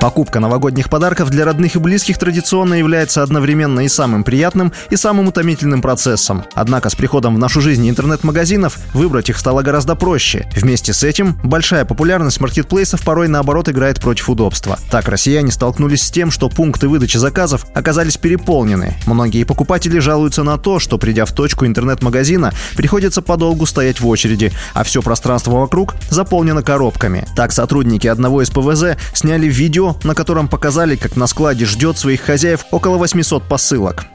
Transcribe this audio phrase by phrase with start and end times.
[0.00, 5.28] Покупка новогодних подарков для родных и близких традиционно является одновременно и самым приятным, и самым
[5.28, 6.44] утомительным процессом.
[6.54, 10.48] Однако с приходом в нашу жизнь интернет-магазинов выбрать их стало гораздо проще.
[10.56, 14.78] Вместе с этим большая популярность маркетплейсов порой наоборот играет против удобства.
[14.90, 18.96] Так россияне столкнулись с тем, что пункты выдачи заказов оказались переполнены.
[19.04, 24.50] Многие покупатели жалуются на то, что придя в точку интернет-магазина, приходится подолгу стоять в очереди,
[24.72, 27.26] а все пространство вокруг заполнено коробками.
[27.36, 32.20] Так сотрудники одного из ПВЗ сняли видео на котором показали, как на складе ждет своих
[32.22, 34.06] хозяев около 800 посылок.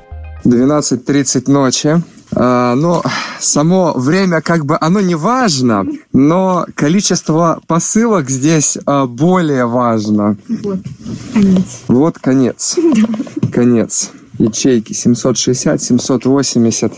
[0.43, 2.03] 12.30 ночи.
[2.37, 3.03] А, но
[3.39, 10.37] само время как бы оно не важно, но количество посылок здесь а, более важно.
[10.47, 10.79] Вот
[11.33, 11.79] конец.
[11.87, 12.77] Вот конец.
[13.53, 14.11] Конец.
[14.37, 16.93] Ячейки 760, 780.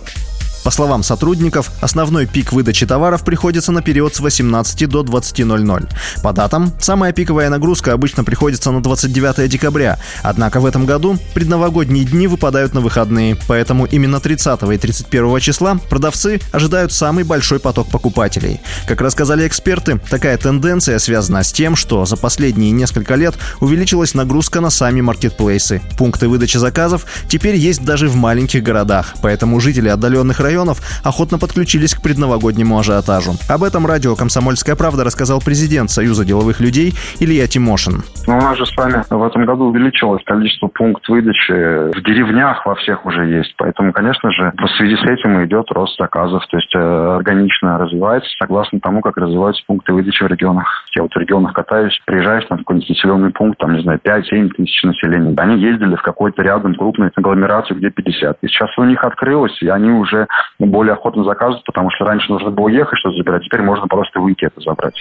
[0.68, 5.90] По словам сотрудников, основной пик выдачи товаров приходится на период с 18 до 20.00.
[6.22, 12.04] По датам, самая пиковая нагрузка обычно приходится на 29 декабря, однако в этом году предновогодние
[12.04, 17.88] дни выпадают на выходные, поэтому именно 30 и 31 числа продавцы ожидают самый большой поток
[17.88, 18.60] покупателей.
[18.90, 24.60] Как рассказали эксперты, такая тенденция связана с тем, что за последние несколько лет увеличилась нагрузка
[24.60, 25.82] на сами маркетплейсы.
[25.98, 31.38] Пункты выдачи заказов теперь есть даже в маленьких городах, поэтому жители отдаленных районов районов охотно
[31.38, 33.34] подключились к предновогоднему ажиотажу.
[33.48, 38.02] Об этом радио «Комсомольская правда» рассказал президент Союза деловых людей Илья Тимошин.
[38.26, 41.94] Ну, у нас же с вами в этом году увеличилось количество пунктов выдачи.
[41.94, 43.54] В деревнях во всех уже есть.
[43.58, 46.44] Поэтому, конечно же, в связи с этим идет рост заказов.
[46.50, 50.66] То есть э, органично развивается согласно тому, как развиваются пункты выдачи в регионах.
[50.96, 54.84] Я вот в регионах катаюсь, приезжаешь в какой-нибудь населенный пункт, там, не знаю, 5-7 тысяч
[54.84, 55.36] населения.
[55.38, 58.38] Они ездили в какой-то рядом крупной агломерацию, где 50.
[58.42, 60.28] И сейчас у них открылось, и они уже
[60.60, 64.46] более охотно заказывают, потому что раньше нужно было ехать что-то забирать, теперь можно просто выйти
[64.46, 64.96] это забрать.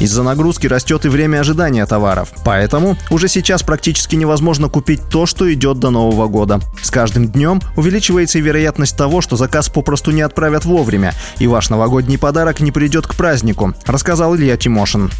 [0.00, 2.32] Из-за нагрузки растет и время ожидания товаров.
[2.44, 6.58] Поэтому уже сейчас практически невозможно купить то, что идет до Нового года.
[6.82, 11.70] С каждым днем увеличивается и вероятность того, что заказ попросту не отправят вовремя, и ваш
[11.70, 15.10] новогодний подарок не придет к празднику, рассказал Илья Тимошин.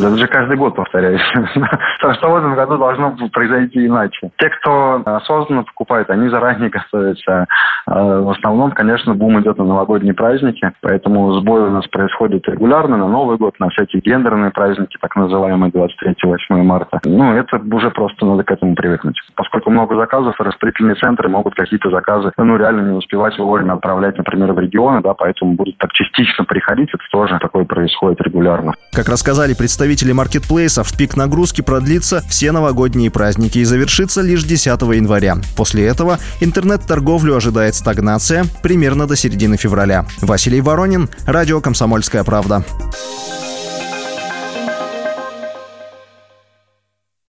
[0.00, 1.20] Это же каждый год повторяюсь.
[2.00, 4.30] Что в этом году должно произойти иначе.
[4.38, 7.46] Те, кто осознанно покупает, они заранее готовятся.
[7.86, 12.96] А, в основном, конечно, бум идет на новогодние праздники, поэтому сбой у нас происходит регулярно
[12.96, 17.00] на Новый год, на всякие гендерные праздники, так называемые 23-8 марта.
[17.04, 19.20] Ну, это уже просто надо к этому привыкнуть.
[19.34, 24.52] Поскольку много заказов, распределительные центры могут какие-то заказы, ну, реально не успевать вовремя отправлять, например,
[24.52, 28.72] в регионы, да, поэтому будут так частично приходить, это тоже такое происходит регулярно.
[28.92, 34.66] Как рассказали представители представители маркетплейсов, пик нагрузки продлится все новогодние праздники и завершится лишь 10
[34.66, 35.38] января.
[35.56, 40.06] После этого интернет-торговлю ожидает стагнация примерно до середины февраля.
[40.20, 42.64] Василий Воронин, Радио «Комсомольская правда».